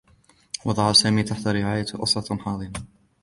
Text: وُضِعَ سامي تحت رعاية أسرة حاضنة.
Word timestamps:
وُضِعَ 0.65 0.91
سامي 0.91 1.23
تحت 1.23 1.47
رعاية 1.47 1.85
أسرة 1.93 2.35
حاضنة. 2.37 2.73